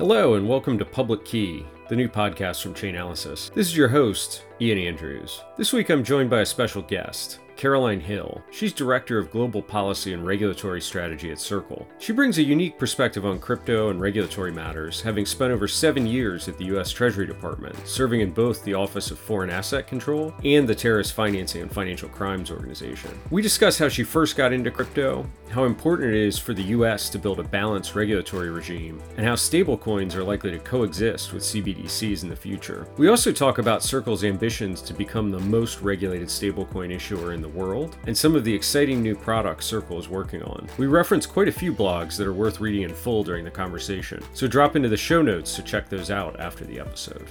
[0.00, 3.52] Hello, and welcome to Public Key, the new podcast from Chainalysis.
[3.52, 5.42] This is your host, Ian Andrews.
[5.58, 8.40] This week I'm joined by a special guest, Caroline Hill.
[8.50, 11.86] She's Director of Global Policy and Regulatory Strategy at Circle.
[11.98, 16.48] She brings a unique perspective on crypto and regulatory matters, having spent over seven years
[16.48, 16.90] at the U.S.
[16.90, 21.60] Treasury Department, serving in both the Office of Foreign Asset Control and the Terrorist Financing
[21.60, 23.10] and Financial Crimes Organization.
[23.30, 27.10] We discuss how she first got into crypto, how important it is for the U.S.
[27.10, 32.22] to build a balanced regulatory regime, and how stablecoins are likely to coexist with CBDCs
[32.22, 32.88] in the future.
[32.96, 37.49] We also talk about Circle's ambitions to become the most regulated stablecoin issuer in the
[37.54, 40.68] world, and some of the exciting new products Circle is working on.
[40.78, 44.22] We reference quite a few blogs that are worth reading in full during the conversation,
[44.34, 47.30] so drop into the show notes to check those out after the episode.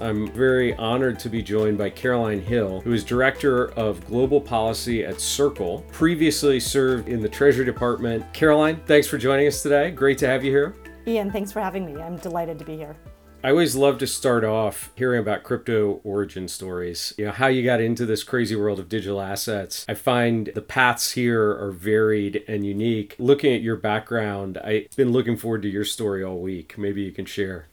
[0.00, 5.04] I'm very honored to be joined by Caroline Hill, who is Director of Global Policy
[5.04, 8.24] at Circle, previously served in the Treasury Department.
[8.32, 9.90] Caroline, thanks for joining us today.
[9.90, 10.76] Great to have you here.
[11.06, 12.00] Ian, thanks for having me.
[12.00, 12.96] I'm delighted to be here.
[13.42, 17.14] I always love to start off hearing about crypto origin stories.
[17.16, 19.86] You know, how you got into this crazy world of digital assets.
[19.88, 23.14] I find the paths here are varied and unique.
[23.16, 26.76] Looking at your background, I've been looking forward to your story all week.
[26.76, 27.68] Maybe you can share.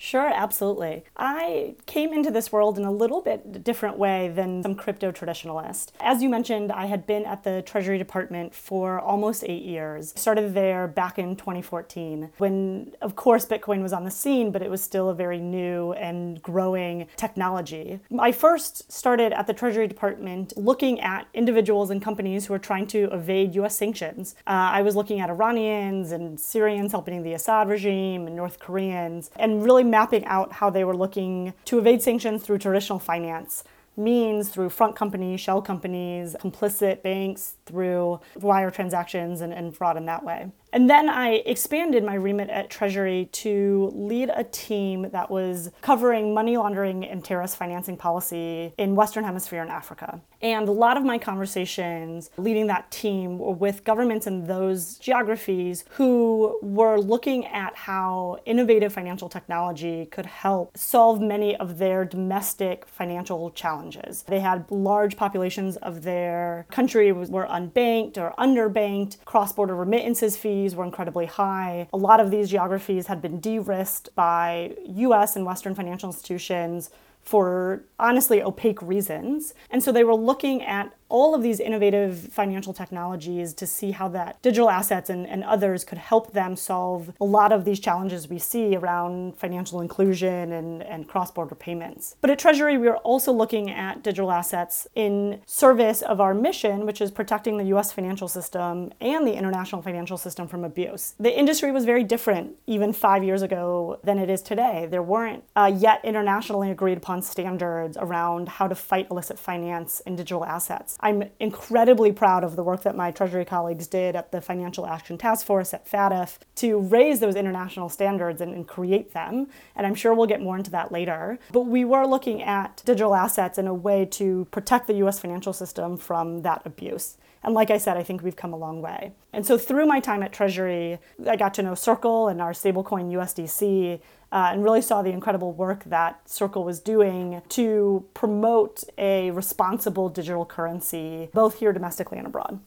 [0.00, 1.02] Sure, absolutely.
[1.16, 5.92] I came into this world in a little bit different way than some crypto traditionalists.
[5.98, 10.12] As you mentioned, I had been at the Treasury Department for almost eight years.
[10.16, 14.70] Started there back in 2014 when, of course, Bitcoin was on the scene, but it
[14.70, 17.98] was still a very new and growing technology.
[18.20, 22.86] I first started at the Treasury Department looking at individuals and companies who were trying
[22.88, 24.36] to evade US sanctions.
[24.46, 29.32] Uh, I was looking at Iranians and Syrians helping the Assad regime and North Koreans,
[29.34, 33.64] and really mapping out how they were looking to evade sanctions through traditional finance
[33.98, 40.06] means through front companies, shell companies, complicit banks, through wire transactions and, and fraud in
[40.06, 40.50] that way.
[40.72, 46.34] And then I expanded my remit at Treasury to lead a team that was covering
[46.34, 50.20] money laundering and terrorist financing policy in Western Hemisphere and Africa.
[50.40, 55.84] And a lot of my conversations leading that team were with governments in those geographies
[55.90, 62.86] who were looking at how innovative financial technology could help solve many of their domestic
[62.86, 64.22] financial challenges.
[64.22, 70.57] They had large populations of their country were unbanked or underbanked, cross border remittances fees
[70.58, 71.88] fees were incredibly high.
[71.92, 76.90] A lot of these geographies had been de risked by US and Western financial institutions
[77.22, 79.54] for honestly opaque reasons.
[79.70, 84.08] And so they were looking at all of these innovative financial technologies to see how
[84.08, 88.28] that digital assets and, and others could help them solve a lot of these challenges
[88.28, 92.16] we see around financial inclusion and, and cross-border payments.
[92.20, 96.84] But at Treasury, we are also looking at digital assets in service of our mission,
[96.84, 101.14] which is protecting the US financial system and the international financial system from abuse.
[101.18, 104.86] The industry was very different even five years ago than it is today.
[104.90, 110.16] There weren't uh, yet internationally agreed upon standards around how to fight illicit finance and
[110.16, 110.97] digital assets.
[111.00, 115.16] I'm incredibly proud of the work that my Treasury colleagues did at the Financial Action
[115.16, 119.46] Task Force at FATF to raise those international standards and, and create them.
[119.76, 121.38] And I'm sure we'll get more into that later.
[121.52, 125.52] But we were looking at digital assets in a way to protect the US financial
[125.52, 127.16] system from that abuse.
[127.42, 129.12] And like I said, I think we've come a long way.
[129.32, 133.12] And so through my time at Treasury, I got to know Circle and our stablecoin
[133.12, 134.00] USDC
[134.30, 140.08] uh, and really saw the incredible work that Circle was doing to promote a responsible
[140.08, 142.60] digital currency, both here domestically and abroad.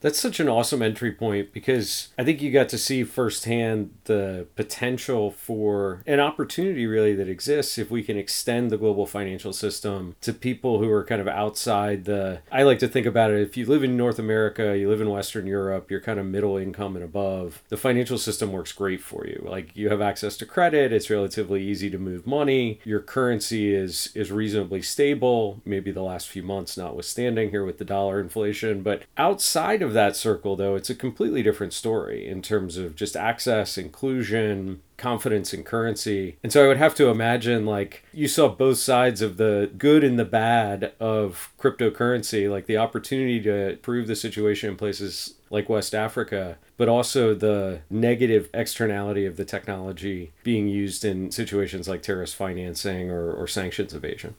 [0.00, 4.46] That's such an awesome entry point because I think you got to see firsthand the
[4.54, 10.14] potential for an opportunity really that exists if we can extend the global financial system
[10.20, 12.40] to people who are kind of outside the.
[12.52, 15.10] I like to think about it if you live in North America, you live in
[15.10, 19.26] Western Europe, you're kind of middle income and above, the financial system works great for
[19.26, 19.42] you.
[19.48, 24.10] Like you have access to credit, it's relatively easy to move money, your currency is
[24.14, 29.02] is reasonably stable, maybe the last few months notwithstanding here with the dollar inflation, but
[29.16, 33.76] outside of that circle, though, it's a completely different story in terms of just access,
[33.76, 36.36] inclusion, confidence in currency.
[36.42, 40.02] And so I would have to imagine like you saw both sides of the good
[40.04, 45.68] and the bad of cryptocurrency, like the opportunity to improve the situation in places like
[45.68, 52.02] West Africa, but also the negative externality of the technology being used in situations like
[52.02, 54.34] terrorist financing or, or sanctions evasion.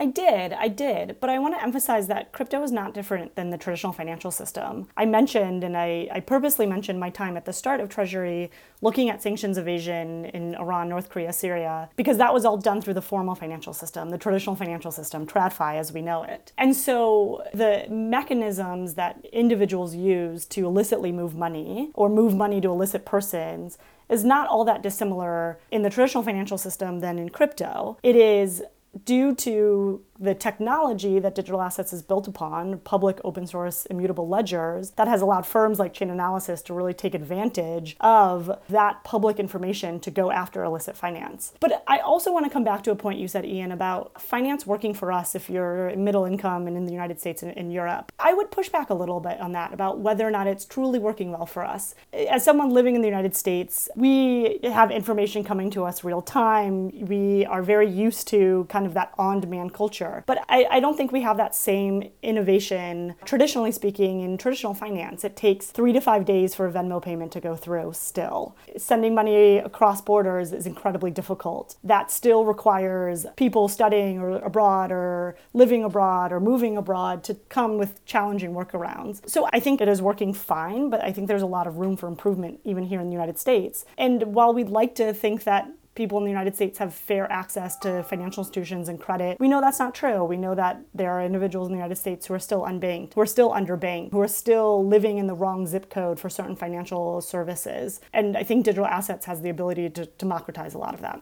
[0.00, 1.18] I did, I did.
[1.20, 4.88] But I want to emphasize that crypto is not different than the traditional financial system.
[4.96, 8.50] I mentioned, and I, I purposely mentioned my time at the start of Treasury
[8.80, 12.94] looking at sanctions evasion in Iran, North Korea, Syria, because that was all done through
[12.94, 16.52] the formal financial system, the traditional financial system, TradFi as we know it.
[16.56, 22.68] And so the mechanisms that individuals use to illicitly move money or move money to
[22.68, 23.76] illicit persons
[24.08, 27.98] is not all that dissimilar in the traditional financial system than in crypto.
[28.02, 28.62] It is
[29.04, 34.90] due to the technology that digital assets is built upon, public open source immutable ledgers,
[34.92, 40.10] that has allowed firms like Chainalysis to really take advantage of that public information to
[40.10, 41.54] go after illicit finance.
[41.58, 44.66] But I also want to come back to a point you said, Ian, about finance
[44.66, 48.12] working for us if you're middle income and in the United States and in Europe.
[48.18, 50.98] I would push back a little bit on that about whether or not it's truly
[50.98, 51.94] working well for us.
[52.12, 57.06] As someone living in the United States, we have information coming to us real time.
[57.06, 60.96] We are very used to kind of that on demand culture but I, I don't
[60.96, 65.24] think we have that same innovation, traditionally speaking, in traditional finance.
[65.24, 68.56] It takes three to five days for a Venmo payment to go through still.
[68.76, 71.76] Sending money across borders is incredibly difficult.
[71.84, 77.78] That still requires people studying or abroad or living abroad or moving abroad to come
[77.78, 79.28] with challenging workarounds.
[79.28, 81.96] So I think it is working fine, but I think there's a lot of room
[81.96, 83.84] for improvement even here in the United States.
[83.98, 87.76] And while we'd like to think that people in the United States have fair access
[87.78, 89.38] to financial institutions and credit.
[89.40, 90.24] We know that's not true.
[90.24, 93.20] We know that there are individuals in the United States who are still unbanked, who
[93.20, 97.20] are still underbanked, who are still living in the wrong zip code for certain financial
[97.20, 98.00] services.
[98.12, 101.20] And I think digital assets has the ability to democratize a lot of that.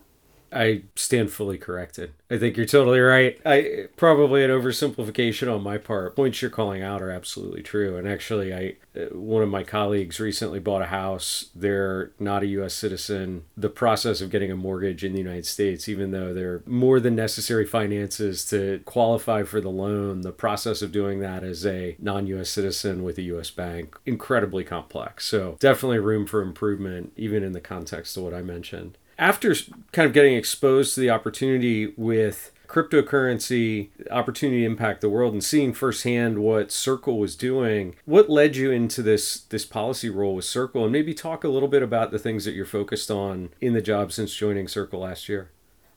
[0.52, 2.12] I stand fully corrected.
[2.30, 3.38] I think you're totally right.
[3.44, 6.16] I probably an oversimplification on my part.
[6.16, 7.96] Points you're calling out are absolutely true.
[7.96, 11.46] And actually, I uh, one of my colleagues recently bought a house.
[11.54, 12.74] They're not a U.S.
[12.74, 13.44] citizen.
[13.56, 17.14] The process of getting a mortgage in the United States, even though they're more than
[17.14, 22.50] necessary finances to qualify for the loan, the process of doing that as a non-U.S.
[22.50, 23.50] citizen with a U.S.
[23.50, 25.26] bank incredibly complex.
[25.26, 29.54] So definitely room for improvement, even in the context of what I mentioned after
[29.92, 35.72] kind of getting exposed to the opportunity with cryptocurrency opportunity impact the world and seeing
[35.72, 40.84] firsthand what circle was doing what led you into this this policy role with circle?
[40.84, 43.80] And maybe talk a little bit about the things that you're focused on in the
[43.80, 45.50] job since joining circle last year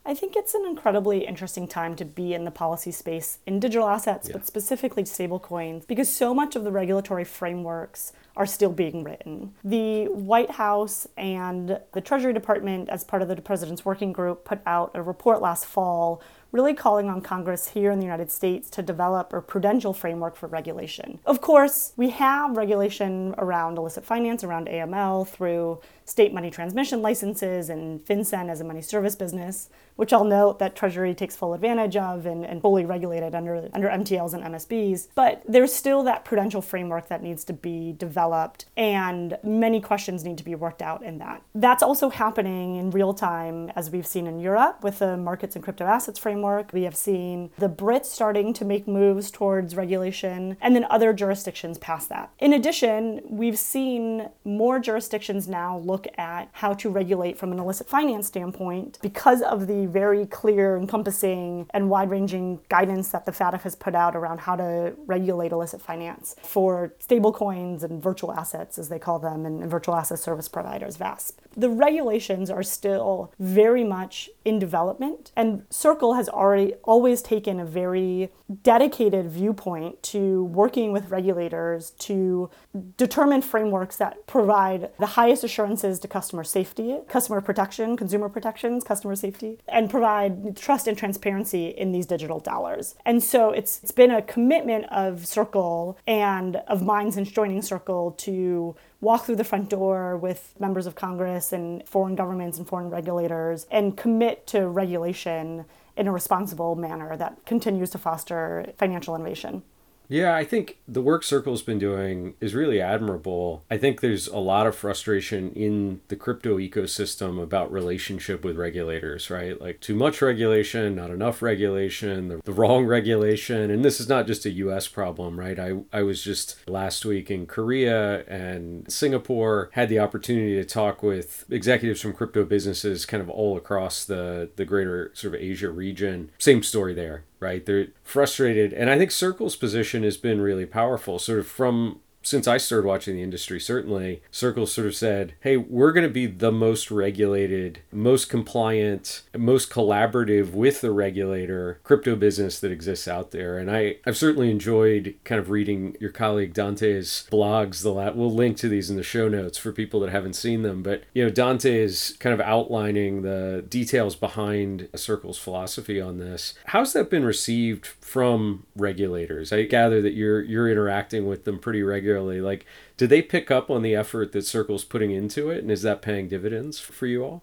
[0.04, 3.88] I think it's an incredibly interesting time to be in the policy space in digital
[3.88, 4.34] assets, yeah.
[4.34, 9.54] but specifically stablecoins, because so much of the regulatory frameworks are still being written.
[9.62, 14.60] The White House and the Treasury Department, as part of the President's Working Group, put
[14.66, 16.22] out a report last fall
[16.52, 20.46] really calling on Congress here in the United States to develop a prudential framework for
[20.46, 21.18] regulation.
[21.24, 27.68] Of course, we have regulation around illicit finance, around AML through state money transmission licenses
[27.68, 31.96] and FinCEN as a money service business, which I'll note that Treasury takes full advantage
[31.96, 35.08] of and, and fully regulated under, under MTLs and MSBs.
[35.14, 40.38] But there's still that prudential framework that needs to be developed, and many questions need
[40.38, 41.42] to be worked out in that.
[41.54, 45.62] That's also happening in real time, as we've seen in Europe with the markets and
[45.62, 46.72] crypto assets framework.
[46.72, 51.78] We have seen the Brits starting to make moves towards regulation, and then other jurisdictions
[51.78, 52.30] past that.
[52.38, 57.86] In addition, we've seen more jurisdictions now look at how to regulate from an illicit
[57.88, 63.60] finance standpoint because of the very clear, encompassing, and wide ranging guidance that the FATF
[63.62, 68.88] has put out around how to regulate illicit finance for stablecoins and virtual assets, as
[68.88, 71.38] they call them, and, virtual asset service providers, VASP.
[71.56, 77.64] The regulations are still very much in development, and Circle has already always taken a
[77.64, 78.30] very
[78.62, 82.50] dedicated viewpoint to working with regulators to
[82.96, 85.42] determine frameworks that provide the highest
[85.82, 91.92] to customer safety, customer protection, consumer protections, customer safety, and provide trust and transparency in
[91.92, 92.94] these digital dollars.
[93.04, 98.12] And so it's it's been a commitment of Circle and of Minds and joining Circle
[98.18, 102.88] to walk through the front door with members of Congress and foreign governments and foreign
[102.88, 105.64] regulators and commit to regulation
[105.96, 109.62] in a responsible manner that continues to foster financial innovation.
[110.08, 113.64] Yeah, I think the work Circle's been doing is really admirable.
[113.70, 119.30] I think there's a lot of frustration in the crypto ecosystem about relationship with regulators,
[119.30, 119.58] right?
[119.58, 123.70] Like too much regulation, not enough regulation, the, the wrong regulation.
[123.70, 125.58] And this is not just a US problem, right?
[125.58, 131.02] I, I was just last week in Korea and Singapore, had the opportunity to talk
[131.02, 135.70] with executives from crypto businesses kind of all across the, the greater sort of Asia
[135.70, 136.30] region.
[136.38, 137.66] Same story there right?
[137.66, 138.72] They're frustrated.
[138.72, 142.86] And I think Circle's position has been really powerful, sort of from since I started
[142.86, 146.90] watching the industry, certainly, Circle sort of said, hey, we're going to be the most
[146.90, 153.58] regulated, most compliant, most collaborative with the regulator crypto business that exists out there.
[153.58, 157.82] And I, I've certainly enjoyed kind of reading your colleague Dante's blogs.
[157.82, 160.62] The la- we'll link to these in the show notes for people that haven't seen
[160.62, 160.82] them.
[160.82, 166.54] But, you know, Dante is kind of outlining the details behind Circle's philosophy on this.
[166.66, 169.52] How's that been received from regulators?
[169.52, 172.66] I gather that you're you're interacting with them pretty regularly Like,
[172.96, 176.02] do they pick up on the effort that Circle's putting into it, and is that
[176.02, 177.42] paying dividends for you all?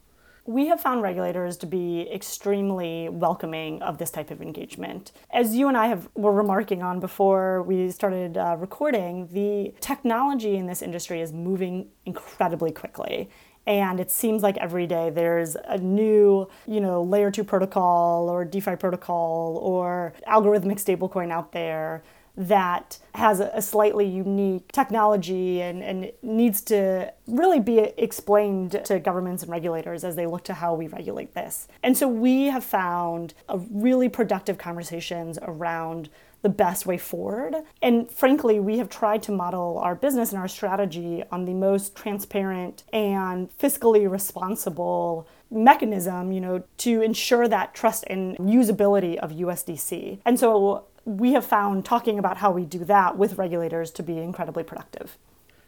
[0.50, 5.12] we have found regulators to be extremely welcoming of this type of engagement.
[5.30, 10.56] As you and I have were remarking on before we started uh, recording, the technology
[10.56, 13.30] in this industry is moving incredibly quickly
[13.68, 18.44] and it seems like every day there's a new you know layer 2 protocol or
[18.44, 22.02] defi protocol or algorithmic stablecoin out there
[22.39, 29.43] that has a, slightly unique technology and, and needs to really be explained to governments
[29.43, 31.67] and regulators as they look to how we regulate this.
[31.84, 36.10] And so we have found a really productive conversations around
[36.41, 37.55] the best way forward.
[37.81, 41.96] And frankly, we have tried to model our business and our strategy on the most
[41.96, 50.19] transparent and fiscally responsible mechanism, you know, to ensure that trust and usability of USDC.
[50.24, 54.18] And so we have found talking about how we do that with regulators to be
[54.18, 55.18] incredibly productive.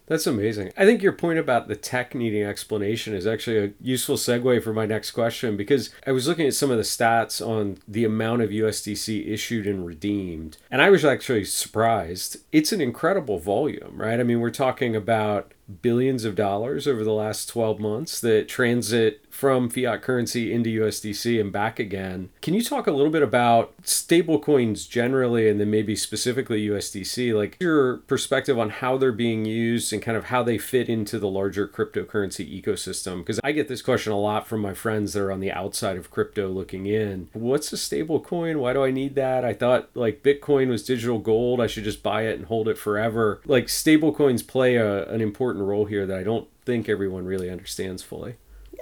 [0.06, 0.72] That's amazing.
[0.76, 4.72] I think your point about the tech needing explanation is actually a useful segue for
[4.72, 8.42] my next question because I was looking at some of the stats on the amount
[8.42, 12.38] of USDC issued and redeemed, and I was actually surprised.
[12.50, 14.18] It's an incredible volume, right?
[14.18, 19.24] I mean, we're talking about billions of dollars over the last 12 months that transit
[19.32, 22.28] from fiat currency into USDC and back again.
[22.42, 27.34] Can you talk a little bit about stablecoins generally and then maybe specifically USDC?
[27.34, 31.18] Like your perspective on how they're being used and kind of how they fit into
[31.18, 33.18] the larger cryptocurrency ecosystem?
[33.18, 35.96] Because I get this question a lot from my friends that are on the outside
[35.96, 37.28] of crypto looking in.
[37.32, 38.56] What's a stablecoin?
[38.56, 39.44] Why do I need that?
[39.44, 41.60] I thought like Bitcoin was digital gold.
[41.60, 43.40] I should just buy it and hold it forever.
[43.46, 48.02] Like stablecoins play a, an important role here that I don't think everyone really understands
[48.02, 48.36] fully.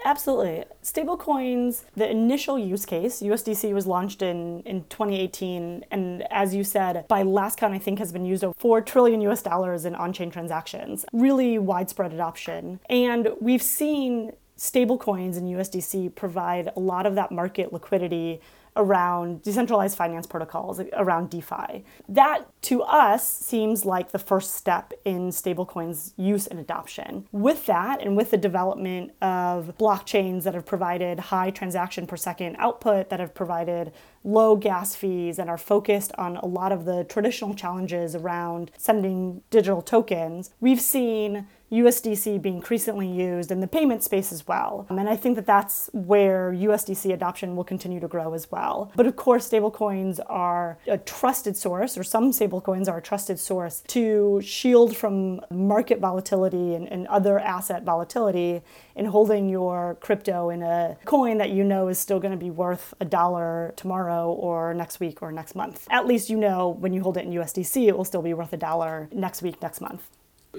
[0.05, 0.65] Absolutely.
[0.83, 5.85] Stablecoins, the initial use case, USDC was launched in, in 2018.
[5.91, 9.21] And as you said, by last count, I think has been used over 4 trillion
[9.23, 11.05] US dollars in on chain transactions.
[11.13, 12.81] Really widespread adoption.
[12.89, 18.41] And we've seen stablecoins and USDC provide a lot of that market liquidity
[18.77, 21.85] around decentralized finance protocols, around DeFi.
[22.09, 27.27] That to us seems like the first step in stablecoins use and adoption.
[27.33, 32.57] With that, and with the development of blockchains that have provided high transaction per second
[32.59, 33.93] output, that have provided
[34.25, 39.43] low gas fees, and are focused on a lot of the traditional challenges around sending
[39.51, 44.87] digital tokens, we've seen USDC being increasingly used in the payment space as well.
[44.91, 48.91] And I think that that's where USDC adoption will continue to grow as well.
[48.97, 53.85] But of course, stablecoins are a trusted source, or some stablecoins are a trusted source
[53.89, 58.63] to shield from market volatility and, and other asset volatility
[58.97, 62.51] in holding your crypto in a coin that you know is still going to be
[62.51, 65.87] worth a dollar tomorrow or next week or next month.
[65.91, 68.53] At least you know when you hold it in USDC, it will still be worth
[68.53, 70.09] a dollar next week, next month.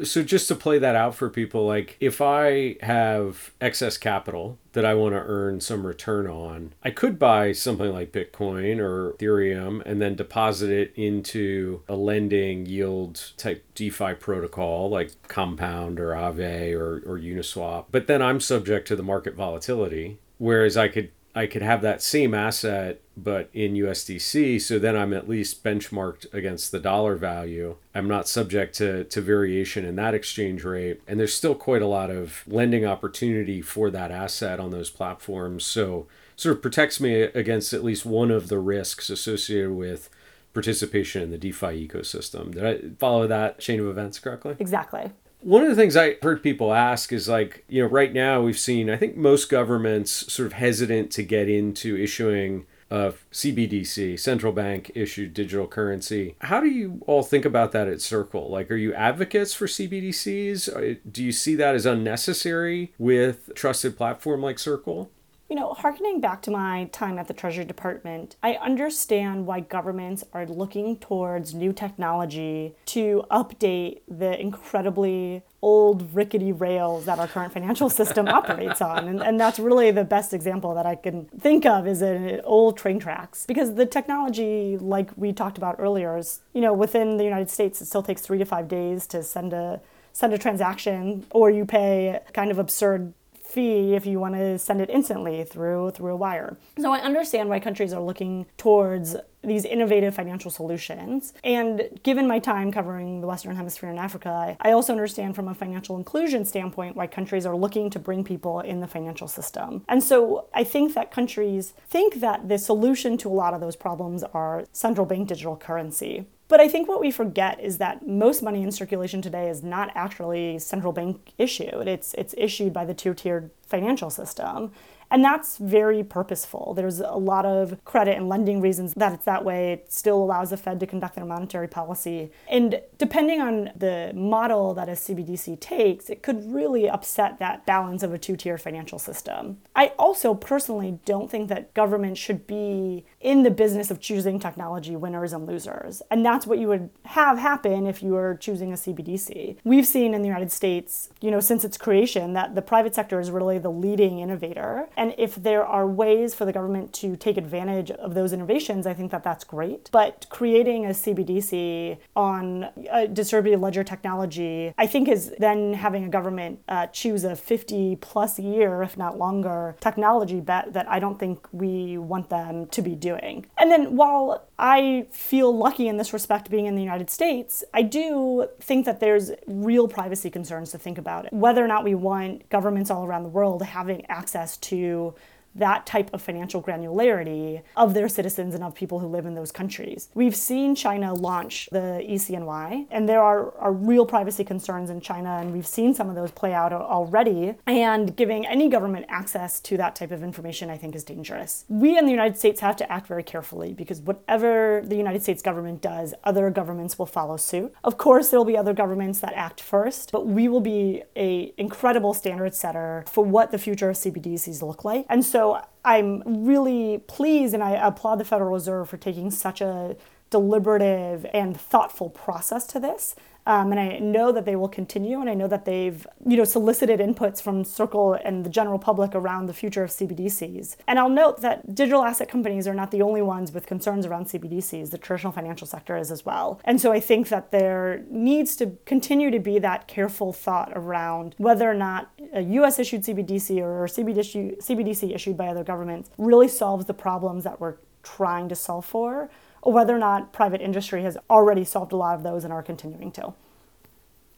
[0.03, 4.85] So just to play that out for people, like if I have excess capital that
[4.85, 9.81] I want to earn some return on, I could buy something like Bitcoin or Ethereum
[9.85, 16.73] and then deposit it into a lending yield type DeFi protocol like Compound or Aave
[16.73, 17.85] or, or Uniswap.
[17.91, 20.19] But then I'm subject to the market volatility.
[20.37, 25.13] Whereas I could I could have that same asset but in USDC, so then I'm
[25.13, 27.75] at least benchmarked against the dollar value.
[27.93, 31.01] I'm not subject to, to variation in that exchange rate.
[31.07, 35.65] And there's still quite a lot of lending opportunity for that asset on those platforms.
[35.65, 40.09] So sort of protects me against at least one of the risks associated with
[40.53, 42.53] participation in the DeFi ecosystem.
[42.53, 44.55] Did I follow that chain of events correctly?
[44.59, 45.11] Exactly.
[45.41, 48.59] One of the things I heard people ask is like, you know, right now we've
[48.59, 54.53] seen, I think most governments sort of hesitant to get into issuing a CBDC, central
[54.53, 56.35] bank issued digital currency.
[56.41, 58.51] How do you all think about that at Circle?
[58.51, 60.69] Like, are you advocates for CBDCs?
[60.69, 65.09] Uh, do you see that as unnecessary with trusted platform like Circle?
[65.51, 70.23] You know, harkening back to my time at the Treasury Department, I understand why governments
[70.31, 77.51] are looking towards new technology to update the incredibly old rickety rails that our current
[77.51, 79.09] financial system operates on.
[79.09, 82.77] And, and that's really the best example that I can think of is an old
[82.77, 83.45] train tracks.
[83.45, 87.81] Because the technology, like we talked about earlier, is, you know, within the United States,
[87.81, 89.81] it still takes three to five days to send a
[90.13, 93.13] send a transaction or you pay kind of absurd
[93.51, 96.57] fee if you want to send it instantly through through a wire.
[96.79, 101.33] So I understand why countries are looking towards these innovative financial solutions.
[101.43, 105.55] And given my time covering the Western Hemisphere and Africa, I also understand from a
[105.55, 109.83] financial inclusion standpoint why countries are looking to bring people in the financial system.
[109.87, 113.75] And so I think that countries think that the solution to a lot of those
[113.75, 116.27] problems are central bank digital currency.
[116.51, 119.89] But I think what we forget is that most money in circulation today is not
[119.95, 121.87] actually central bank issued.
[121.87, 124.73] It's it's issued by the two-tiered financial system.
[125.09, 126.73] And that's very purposeful.
[126.73, 129.73] There's a lot of credit and lending reasons that it's that way.
[129.73, 132.31] It still allows the Fed to conduct their monetary policy.
[132.49, 138.03] And depending on the model that a CBDC takes, it could really upset that balance
[138.03, 139.57] of a two tier financial system.
[139.75, 144.95] I also personally don't think that government should be in the business of choosing technology
[144.95, 146.01] winners and losers.
[146.09, 149.57] And that's what you would have happen if you were choosing a CBDC.
[149.63, 153.19] We've seen in the United States, you know, since its creation, that the private sector
[153.19, 157.37] is really the leading innovator and if there are ways for the government to take
[157.37, 159.89] advantage of those innovations, I think that that's great.
[159.91, 166.09] But creating a CBDC on a distributed ledger technology, I think is then having a
[166.09, 171.19] government uh, choose a 50 plus year, if not longer, technology bet that I don't
[171.19, 173.10] think we want them to be doing.
[173.57, 177.81] And then while I feel lucky in this respect being in the United States, I
[177.81, 181.31] do think that there's real privacy concerns to think about.
[181.33, 185.13] Whether or not we want governments all around the world having access to
[185.55, 189.51] that type of financial granularity of their citizens and of people who live in those
[189.51, 190.09] countries.
[190.13, 195.37] We've seen China launch the ECNY, and there are, are real privacy concerns in China,
[195.39, 197.55] and we've seen some of those play out already.
[197.67, 201.65] And giving any government access to that type of information, I think, is dangerous.
[201.67, 205.41] We in the United States have to act very carefully because whatever the United States
[205.41, 207.73] government does, other governments will follow suit.
[207.83, 211.53] Of course, there will be other governments that act first, but we will be a
[211.57, 215.05] incredible standard setter for what the future of CBDCs look like.
[215.09, 219.59] And so so I'm really pleased and I applaud the Federal Reserve for taking such
[219.59, 219.95] a
[220.29, 225.29] deliberative and thoughtful process to this um, and I know that they will continue, and
[225.29, 229.47] I know that they've, you know, solicited inputs from Circle and the general public around
[229.47, 230.75] the future of CBDCs.
[230.87, 234.27] And I'll note that digital asset companies are not the only ones with concerns around
[234.27, 234.91] CBDCs.
[234.91, 236.59] The traditional financial sector is as well.
[236.63, 241.33] And so I think that there needs to continue to be that careful thought around
[241.37, 242.77] whether or not a U.S.
[242.77, 247.75] issued CBDC or CBDC, CBDC issued by other governments really solves the problems that we're
[248.03, 249.29] trying to solve for
[249.61, 252.63] or whether or not private industry has already solved a lot of those and are
[252.63, 253.33] continuing to.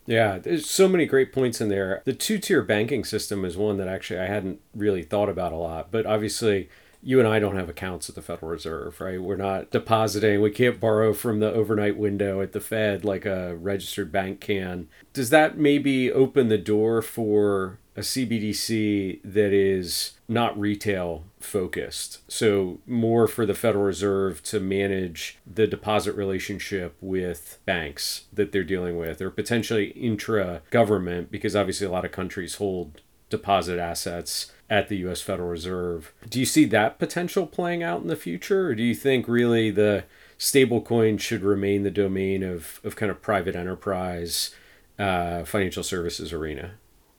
[0.05, 2.01] Yeah, there's so many great points in there.
[2.05, 5.57] The two tier banking system is one that actually I hadn't really thought about a
[5.57, 6.69] lot, but obviously
[7.01, 9.21] you and I don't have accounts at the Federal Reserve, right?
[9.21, 10.41] We're not depositing.
[10.41, 14.87] We can't borrow from the overnight window at the Fed like a registered bank can.
[15.11, 22.19] Does that maybe open the door for a CBDC that is not retail focused.
[22.31, 28.63] So, more for the Federal Reserve to manage the deposit relationship with banks that they're
[28.63, 34.51] dealing with, or potentially intra government, because obviously a lot of countries hold deposit assets
[34.69, 36.13] at the US Federal Reserve.
[36.27, 39.69] Do you see that potential playing out in the future, or do you think really
[39.69, 40.05] the
[40.39, 44.55] stablecoin should remain the domain of, of kind of private enterprise
[44.97, 46.73] uh, financial services arena?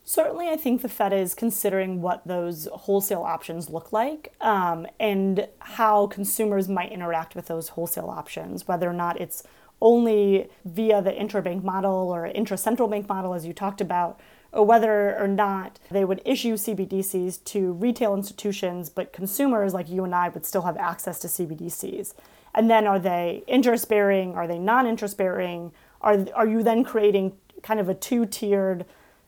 [0.06, 5.48] Certainly, I think the Fed is considering what those wholesale options look like um, and
[5.60, 9.44] how consumers might interact with those wholesale options, whether or not it's
[9.80, 14.20] only via the intrabank model or intra-central bank model, as you talked about,
[14.52, 20.04] or whether or not they would issue CBDCs to retail institutions, but consumers like you
[20.04, 22.12] and I would still have access to CBDCs.
[22.54, 24.34] And then are they interest bearing?
[24.34, 25.72] Are they non interest bearing?
[26.02, 28.84] Are, are you then creating kind of a two tiered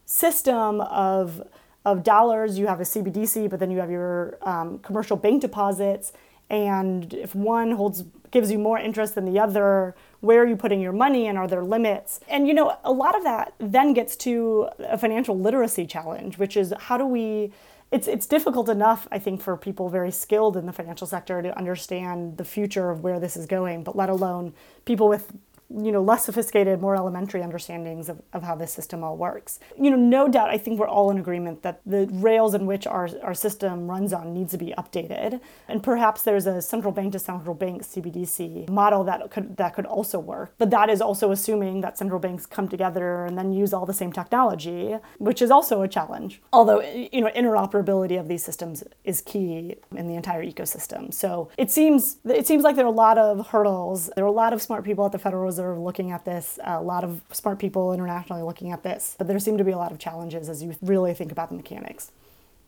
[0.06, 1.42] system of
[1.84, 2.58] of dollars.
[2.58, 6.12] You have a CBDC, but then you have your um, commercial bank deposits.
[6.50, 10.80] And if one holds gives you more interest than the other, where are you putting
[10.80, 12.20] your money and are there limits?
[12.28, 16.56] And you know, a lot of that then gets to a financial literacy challenge, which
[16.56, 17.52] is how do we
[17.92, 21.56] it's it's difficult enough, I think, for people very skilled in the financial sector to
[21.56, 25.32] understand the future of where this is going, but let alone people with
[25.68, 29.58] you know less sophisticated more elementary understandings of, of how this system all works.
[29.80, 32.86] You know no doubt i think we're all in agreement that the rails in which
[32.86, 35.40] our, our system runs on needs to be updated.
[35.68, 39.86] And perhaps there's a central bank to central bank cbdc model that could that could
[39.86, 40.54] also work.
[40.58, 43.94] But that is also assuming that central banks come together and then use all the
[43.94, 46.40] same technology which is also a challenge.
[46.52, 51.12] Although you know interoperability of these systems is key in the entire ecosystem.
[51.12, 54.10] So it seems it seems like there are a lot of hurdles.
[54.14, 56.82] There are a lot of smart people at the federal Reserve looking at this, a
[56.82, 59.92] lot of smart people internationally looking at this, but there seem to be a lot
[59.92, 62.12] of challenges as you really think about the mechanics.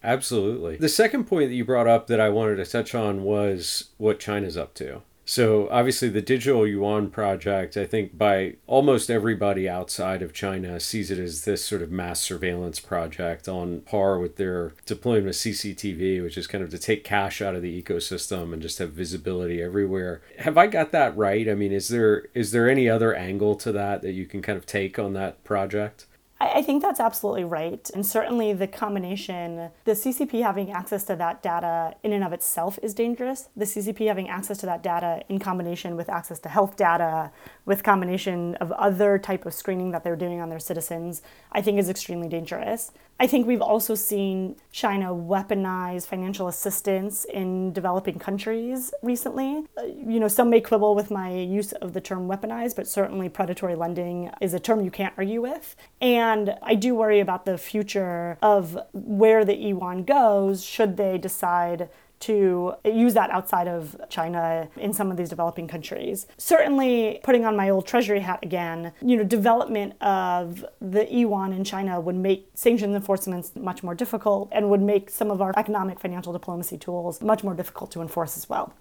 [0.02, 0.76] Absolutely.
[0.76, 4.20] The second point that you brought up that I wanted to touch on was what
[4.20, 5.02] China's up to.
[5.30, 11.10] So, obviously, the Digital Yuan project, I think by almost everybody outside of China sees
[11.10, 16.22] it as this sort of mass surveillance project on par with their deployment of CCTV,
[16.22, 19.60] which is kind of to take cash out of the ecosystem and just have visibility
[19.60, 20.22] everywhere.
[20.38, 21.46] Have I got that right?
[21.46, 24.56] I mean, is there is there any other angle to that that you can kind
[24.56, 26.06] of take on that project?
[26.40, 27.90] I, think that's absolutely right.
[27.94, 32.78] And certainly the combination, the CCP having access to that data in and of itself
[32.80, 33.48] is dangerous.
[33.56, 37.32] The CCP having access to that data in combination with access to health data,
[37.68, 41.20] with combination of other type of screening that they're doing on their citizens,
[41.52, 42.92] I think is extremely dangerous.
[43.20, 49.64] I think we've also seen China weaponize financial assistance in developing countries recently.
[49.76, 53.28] Uh, you know, some may quibble with my use of the term weaponize, but certainly
[53.28, 55.76] predatory lending is a term you can't argue with.
[56.00, 61.90] And I do worry about the future of where the yuan goes should they decide
[62.20, 66.26] to use that outside of China in some of these developing countries.
[66.36, 71.64] Certainly, putting on my old treasury hat again, you know, development of the yuan in
[71.64, 76.00] China would make sanctions enforcement much more difficult and would make some of our economic
[76.00, 78.72] financial diplomacy tools much more difficult to enforce as well.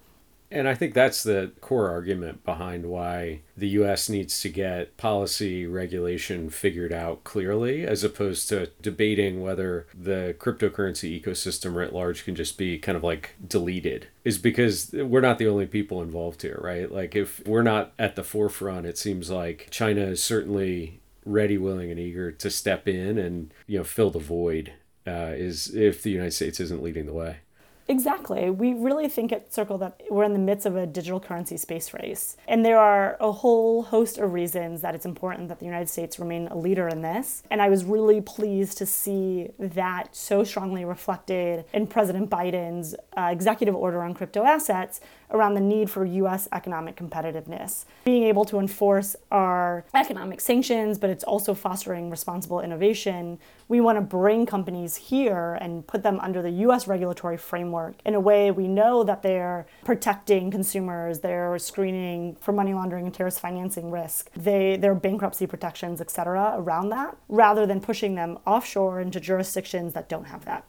[0.49, 5.65] And I think that's the core argument behind why the US needs to get policy
[5.65, 12.36] regulation figured out clearly, as opposed to debating whether the cryptocurrency ecosystem writ large can
[12.36, 16.60] just be kind of like deleted, is because we're not the only people involved here,
[16.63, 16.91] right?
[16.91, 21.91] Like, if we're not at the forefront, it seems like China is certainly ready, willing,
[21.91, 24.73] and eager to step in and, you know, fill the void.
[25.05, 27.38] Uh, is if the United States isn't leading the way.
[27.89, 28.50] Exactly.
[28.50, 31.93] We really think at Circle that we're in the midst of a digital currency space
[31.93, 32.36] race.
[32.47, 36.19] And there are a whole host of reasons that it's important that the United States
[36.19, 37.43] remain a leader in this.
[37.50, 43.30] And I was really pleased to see that so strongly reflected in President Biden's uh,
[43.32, 45.00] executive order on crypto assets
[45.31, 47.85] around the need for US economic competitiveness.
[48.05, 53.39] Being able to enforce our economic sanctions, but it's also fostering responsible innovation.
[53.67, 58.15] We want to bring companies here and put them under the US regulatory framework in
[58.15, 63.39] a way we know that they're protecting consumers, they're screening for money laundering and terrorist
[63.39, 69.01] financing risk, they, their bankruptcy protections, et cetera, around that, rather than pushing them offshore
[69.01, 70.63] into jurisdictions that don't have that.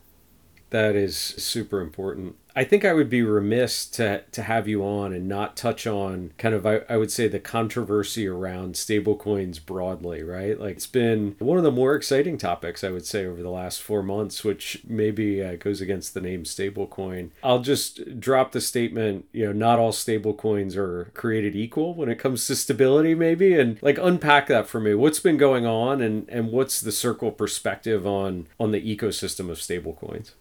[0.70, 2.36] That is super important.
[2.58, 6.32] I think I would be remiss to to have you on and not touch on
[6.38, 10.58] kind of I, I would say the controversy around stablecoins broadly, right?
[10.58, 13.80] Like it's been one of the more exciting topics I would say over the last
[13.80, 17.30] four months, which maybe uh, goes against the name stablecoin.
[17.44, 22.18] I'll just drop the statement, you know, not all stablecoins are created equal when it
[22.18, 24.94] comes to stability, maybe, and like unpack that for me.
[24.94, 29.58] What's been going on, and and what's the circle perspective on on the ecosystem of
[29.58, 30.32] stablecoins?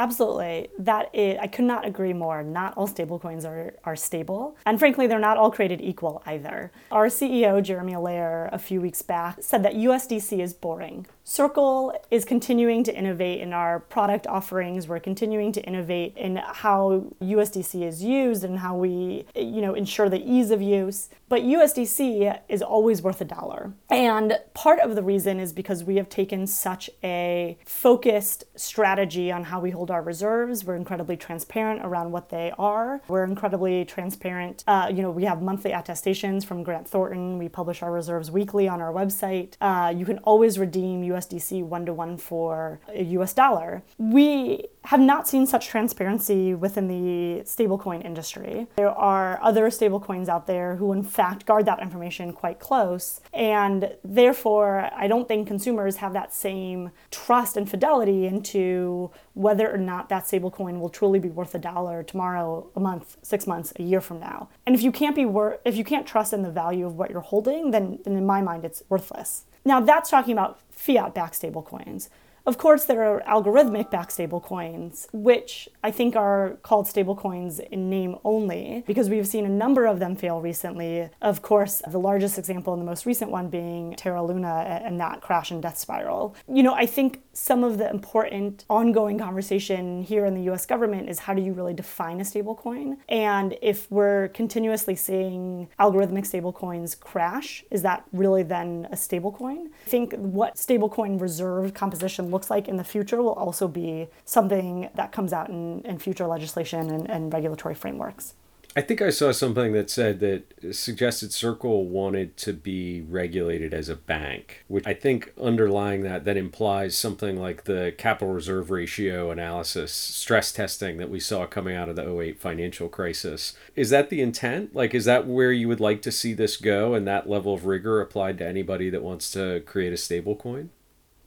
[0.00, 0.70] Absolutely.
[0.78, 2.42] That is, I could not agree more.
[2.42, 4.56] Not all stablecoins are, are stable.
[4.64, 6.72] And frankly, they're not all created equal either.
[6.90, 11.06] Our CEO, Jeremy Allaire, a few weeks back said that USDC is boring.
[11.30, 14.88] Circle is continuing to innovate in our product offerings.
[14.88, 20.08] We're continuing to innovate in how USDC is used and how we, you know, ensure
[20.08, 21.08] the ease of use.
[21.28, 23.72] But USDC is always worth a dollar.
[23.88, 29.44] And part of the reason is because we have taken such a focused strategy on
[29.44, 30.64] how we hold our reserves.
[30.64, 33.02] We're incredibly transparent around what they are.
[33.06, 34.64] We're incredibly transparent.
[34.66, 37.38] Uh, you know, we have monthly attestations from Grant Thornton.
[37.38, 39.54] We publish our reserves weekly on our website.
[39.60, 41.19] Uh, you can always redeem USDC
[41.62, 43.82] one to one for a US dollar.
[43.98, 48.66] We have not seen such transparency within the stablecoin industry.
[48.76, 53.20] There are other stablecoins out there who, in fact, guard that information quite close.
[53.34, 59.78] And therefore, I don't think consumers have that same trust and fidelity into whether or
[59.78, 63.82] not that stablecoin will truly be worth a dollar tomorrow, a month, six months, a
[63.82, 64.48] year from now.
[64.66, 67.10] And if you can't be wor- if you can't trust in the value of what
[67.10, 69.44] you're holding, then, then in my mind, it's worthless.
[69.64, 72.08] Now, that's talking about fiat backed stablecoins.
[72.46, 78.16] Of course, there are algorithmic backed stablecoins, which I think are called stablecoins in name
[78.24, 81.10] only, because we've seen a number of them fail recently.
[81.20, 85.20] Of course, the largest example and the most recent one being Terra Luna and that
[85.20, 86.34] crash and death spiral.
[86.48, 91.08] You know, I think some of the important ongoing conversation here in the US government
[91.08, 92.98] is how do you really define a stablecoin?
[93.08, 99.68] And if we're continuously seeing algorithmic stablecoins crash, is that really then a stablecoin?
[99.86, 104.90] I think what stablecoin reserve composition looks like in the future will also be something
[104.94, 108.34] that comes out in, in future legislation and, and regulatory frameworks.
[108.76, 113.88] I think I saw something that said that suggested Circle wanted to be regulated as
[113.88, 119.32] a bank, which I think underlying that that implies something like the capital reserve ratio
[119.32, 123.56] analysis stress testing that we saw coming out of the 08 financial crisis.
[123.74, 124.72] Is that the intent?
[124.72, 127.66] Like is that where you would like to see this go and that level of
[127.66, 130.70] rigor applied to anybody that wants to create a stable coin?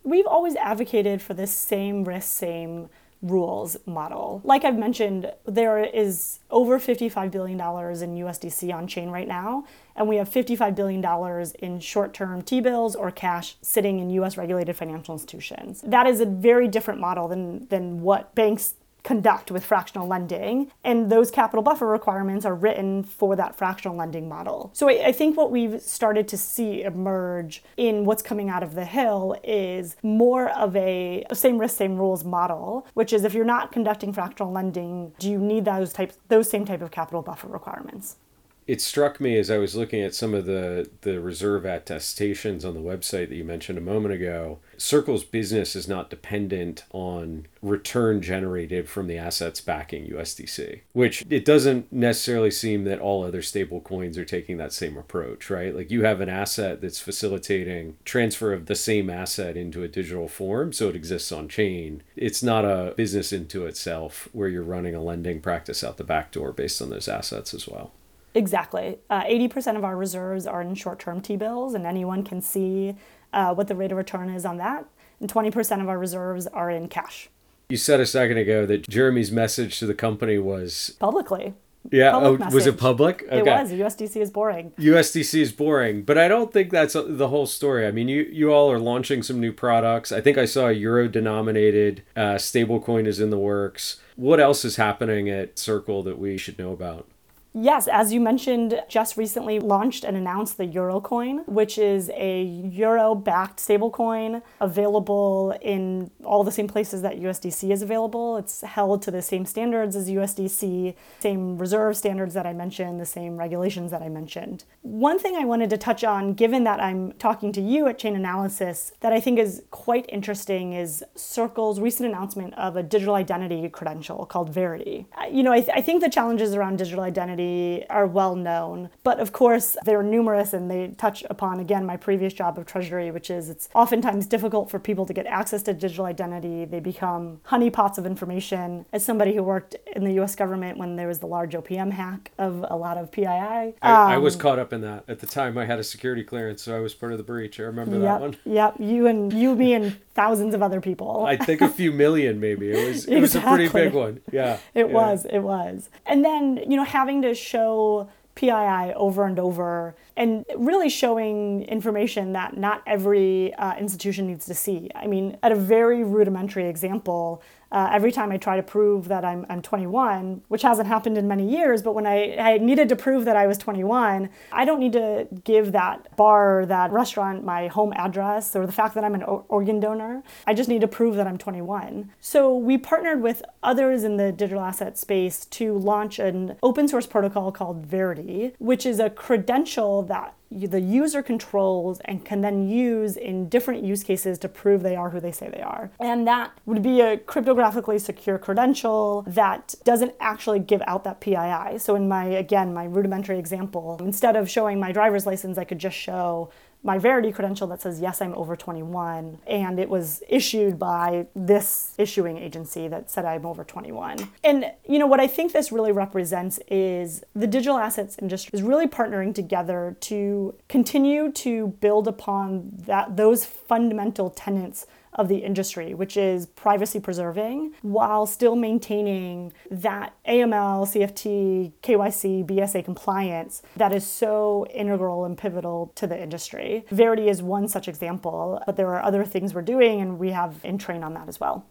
[0.06, 2.89] We've always advocated for this same risk, same
[3.23, 4.41] rules model.
[4.43, 10.07] Like I've mentioned, there is over $55 billion in USDC on chain right now, and
[10.07, 14.75] we have $55 billion in short term T bills or cash sitting in US regulated
[14.75, 15.81] financial institutions.
[15.81, 20.71] That is a very different model than, than what banks conduct with fractional lending.
[20.83, 24.71] And those capital buffer requirements are written for that fractional lending model.
[24.73, 28.75] So I, I, think what we've started to see emerge in what's coming out of
[28.75, 33.45] the Hill is more of a same risk, same rules model, which is if you're
[33.45, 37.47] not conducting fractional lending, do you need those types those same type of capital buffer
[37.47, 38.17] requirements?
[38.65, 42.73] It struck me as I was looking at some of the, the reserve attestations on
[42.73, 44.60] the website that you mentioned a moment ago.
[44.78, 51.45] Circle's business is not dependent on return generated from the assets backing USDC, which it
[51.45, 55.76] doesn't necessarily seem that all other stable coins are taking that same approach, right?
[55.76, 60.28] Like you have an asset that's facilitating transfer of the same asset into a digital
[60.28, 62.04] form, so it exists on chain.
[62.15, 66.32] It's not a business into itself where you're running a lending practice out the back
[66.32, 67.91] door based on those assets as well.
[68.35, 68.97] Exactly.
[69.09, 72.95] Uh, 80% of our reserves are in short term T bills, and anyone can see
[73.31, 74.85] uh, what the rate of return is on that.
[75.19, 77.29] And 20% of our reserves are in cash.
[77.69, 81.53] You said a second ago that Jeremy's message to the company was publicly.
[81.91, 83.23] Yeah, oh, was it public?
[83.23, 83.39] Okay.
[83.39, 83.71] It was.
[83.71, 84.71] USDC is boring.
[84.79, 87.85] USDC is boring, but I don't think that's the whole story.
[87.85, 90.11] I mean, you you all are launching some new products.
[90.11, 93.99] I think I saw a euro denominated uh, stablecoin is in the works.
[94.15, 97.07] What else is happening at Circle that we should know about?
[97.55, 103.13] Yes, as you mentioned, just recently launched and announced the Eurocoin, which is a euro
[103.13, 108.37] backed stablecoin available in all the same places that USDC is available.
[108.37, 113.05] It's held to the same standards as USDC, same reserve standards that I mentioned, the
[113.05, 114.63] same regulations that I mentioned.
[114.81, 118.93] One thing I wanted to touch on, given that I'm talking to you at Chainalysis,
[119.01, 124.25] that I think is quite interesting is Circle's recent announcement of a digital identity credential
[124.25, 125.05] called Verite.
[125.31, 127.42] You know, I, th- I think the challenges around digital identity
[127.89, 128.89] are well known.
[129.03, 133.12] But of course, they're numerous and they touch upon, again, my previous job of Treasury,
[133.12, 136.65] which is it's oftentimes difficult for people to get access to digital identity.
[136.65, 138.86] They become honeypots of information.
[138.91, 142.32] As somebody who worked in the US government when there was the large OPM hack
[142.38, 145.03] of a lot of PII, I, um, I was caught up in that.
[145.08, 147.60] At the time, I had a security clearance, so I was part of the breach.
[147.60, 148.38] I remember yep, that one.
[148.45, 151.25] Yep, you and you, me, and thousands of other people.
[151.27, 152.71] I think a few million, maybe.
[152.71, 153.21] It was it exactly.
[153.21, 154.21] was a pretty big one.
[154.32, 154.93] Yeah, it yeah.
[154.93, 155.25] was.
[155.25, 155.89] It was.
[156.06, 162.33] And then you know having to show PII over and over and really showing information
[162.33, 164.89] that not every uh, institution needs to see.
[164.95, 167.43] I mean, at a very rudimentary example,
[167.73, 171.27] uh, every time I try to prove that I'm, I'm 21, which hasn't happened in
[171.27, 174.79] many years, but when I, I needed to prove that I was 21, I don't
[174.79, 179.15] need to give that bar, that restaurant, my home address or the fact that I'm
[179.15, 180.21] an organ donor.
[180.45, 182.12] I just need to prove that I'm 21.
[182.21, 187.07] So we partnered with others in the digital asset space to launch an open source
[187.07, 193.17] protocol called Verite, which is a credential that the user controls and can then use
[193.17, 195.91] in different use cases to prove they are who they say they are.
[195.99, 201.79] And that would be a cryptographically secure credential that doesn't actually give out that PII.
[201.79, 205.79] So in my again my rudimentary example, instead of showing my driver's license, I could
[205.79, 206.51] just show
[206.83, 209.39] my Verite credential that says, yes, I'm over 21.
[209.47, 214.29] And it was issued by this issuing agency that said I'm over 21.
[214.43, 218.61] And, you know, what I think this really represents is the digital assets industry is
[218.61, 224.85] really partnering together to continue to build upon that those fundamental tenets
[225.15, 232.84] of the industry, which is privacy preserving while still maintaining that AML, CFT, KYC, BSA
[232.86, 236.86] compliance that is so integral and pivotal to the industry.
[236.89, 240.62] Verite is one such example, but there are other things we're doing, and we have
[240.63, 241.65] Entrain on that as well.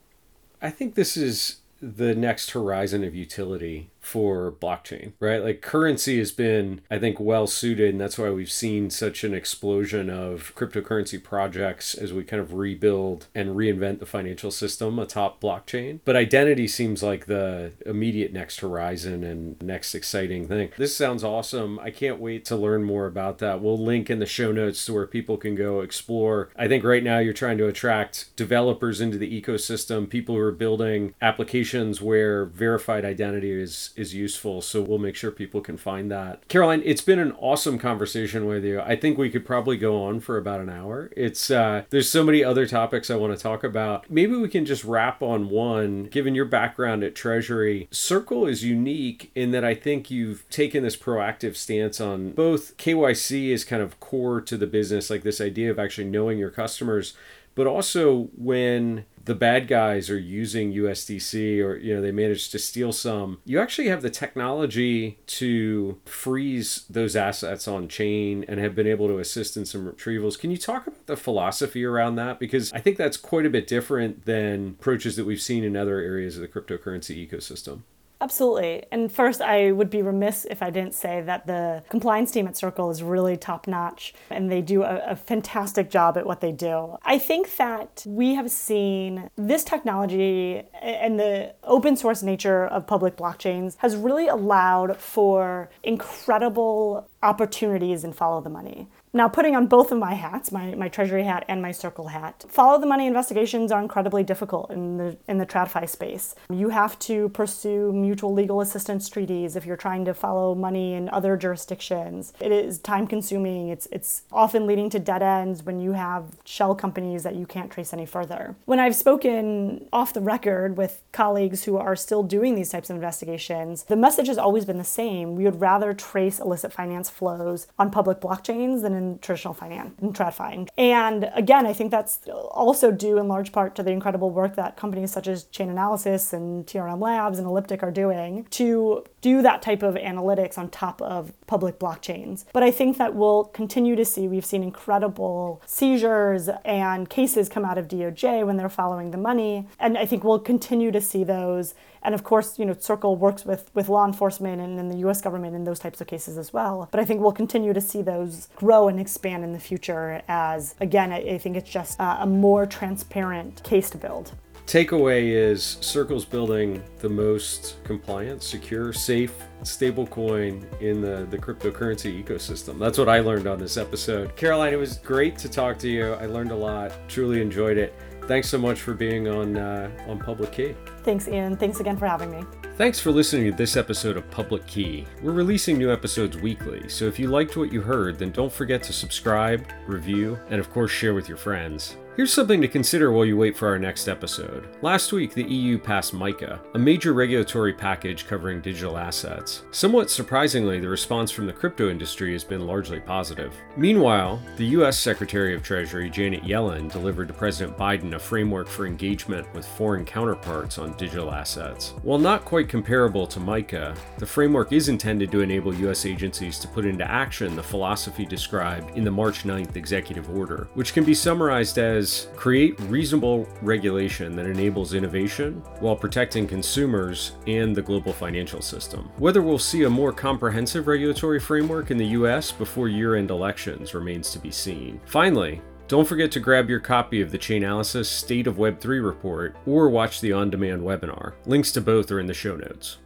[0.60, 5.42] I think this is the next horizon of utility for blockchain, right?
[5.42, 9.32] Like currency has been, I think, well suited, and that's why we've seen such an
[9.32, 15.40] explosion of cryptocurrency projects as we kind of rebuild and reinvent the financial system atop
[15.40, 16.00] blockchain.
[16.04, 20.70] But identity seems like the immediate next horizon and next exciting thing.
[20.76, 21.78] This sounds awesome.
[21.78, 23.62] I can't wait to learn more about that.
[23.62, 26.50] We'll link in the show notes to where people can go explore.
[26.56, 30.50] I think right now you're trying to attract developers into the ecosystem, people who are
[30.50, 34.62] building applications where verified identity is is useful.
[34.62, 36.46] So we'll make sure people can find that.
[36.48, 38.80] Caroline, it's been an awesome conversation with you.
[38.80, 41.10] I think we could probably go on for about an hour.
[41.16, 44.10] It's uh, there's so many other topics I want to talk about.
[44.10, 46.04] Maybe we can just wrap on one.
[46.04, 50.96] Given your background at Treasury, Circle is unique in that I think you've taken this
[50.96, 55.70] proactive stance on both KYC is kind of core to the business, like this idea
[55.70, 57.14] of actually knowing your customers
[57.54, 62.58] but also when the bad guys are using USDC or you know they managed to
[62.58, 63.38] steal some.
[63.44, 69.08] You actually have the technology to freeze those assets on chain and have been able
[69.08, 70.38] to assist in some retrievals.
[70.38, 72.38] Can you talk about the philosophy around that?
[72.38, 76.00] Because I think that's quite a bit different than approaches that we've seen in other
[76.00, 77.82] areas of the cryptocurrency ecosystem
[78.22, 78.84] Absolutely.
[78.92, 82.56] And first, I would be remiss if I didn't say that the compliance team at
[82.56, 86.52] Circle is really top notch and they do a, a, fantastic job at what they
[86.52, 86.96] do.
[87.02, 93.16] I think that we have seen this technology and the open source nature of public
[93.16, 98.86] blockchains has really allowed for incredible opportunities in follow the money.
[99.14, 102.46] Now, putting on both of my hats, my, my treasury hat and my circle hat,
[102.48, 106.34] follow the money investigations are incredibly difficult in the in the TradFi space.
[106.48, 111.10] You have to pursue mutual legal assistance treaties if you're trying to follow money in
[111.10, 112.32] other jurisdictions.
[112.40, 113.68] It is time consuming.
[113.68, 117.70] It's it's often leading to dead ends when you have shell companies that you can't
[117.70, 118.56] trace any further.
[118.64, 122.96] When I've spoken off the record with colleagues who are still doing these types of
[122.96, 125.36] investigations, the message has always been the same.
[125.36, 130.14] We would rather trace illicit finance flows on public blockchains than in traditional finance and
[130.14, 130.68] TradFi.
[130.76, 134.76] And again, I think that's also due in large part to the incredible work that
[134.76, 139.82] companies such as Chainalysis and TRM Labs and Elliptic are doing to do that type
[139.82, 142.44] of analytics on top of public blockchains.
[142.52, 147.64] But I think that we'll continue to see, we've seen incredible seizures and cases come
[147.64, 149.68] out of DOJ when they're following the money.
[149.78, 153.44] And I think we'll continue to see those and of course, you know, Circle works
[153.44, 156.88] with, with law enforcement and, the US government in those types of cases as well.
[156.90, 160.74] But I think we'll continue to see those grow and expand in the future as,
[160.80, 164.32] again, I, I think it's just uh, a more transparent case to build.
[164.66, 172.78] Takeaway is Circle's building the most compliant, secure, safe stablecoin in the, the cryptocurrency ecosystem.
[172.78, 174.34] That's what I learned on this episode.
[174.36, 176.14] Caroline, it was great to talk to you.
[176.14, 177.94] I learned a lot, truly enjoyed it.
[178.26, 180.74] Thanks so much for being on uh, on Public Key.
[181.04, 181.56] Thanks, Ian.
[181.56, 182.44] Thanks again for having me.
[182.78, 185.06] Thanks for listening to this episode of Public Key.
[185.20, 188.82] We're releasing new episodes weekly, so if you liked what you heard, then don't forget
[188.84, 191.98] to subscribe, review, and of course share with your friends.
[192.14, 194.68] Here's something to consider while you wait for our next episode.
[194.82, 199.62] Last week, the EU passed MiCA, a major regulatory package covering digital assets.
[199.70, 203.54] Somewhat surprisingly, the response from the crypto industry has been largely positive.
[203.78, 208.84] Meanwhile, the US Secretary of Treasury Janet Yellen delivered to President Biden a framework for
[208.86, 211.94] engagement with foreign counterparts on digital assets.
[212.02, 216.68] While not quite comparable to MiCA, the framework is intended to enable US agencies to
[216.68, 221.14] put into action the philosophy described in the March 9th executive order, which can be
[221.14, 228.62] summarized as create reasonable regulation that enables innovation while protecting consumers and the global financial
[228.62, 229.10] system.
[229.18, 233.94] Whether we'll see a more comprehensive regulatory framework in the US before year end elections
[233.94, 235.00] remains to be seen.
[235.06, 235.60] Finally,
[235.92, 240.22] don't forget to grab your copy of the Chainalysis State of Web3 report or watch
[240.22, 241.34] the on demand webinar.
[241.44, 242.96] Links to both are in the show notes.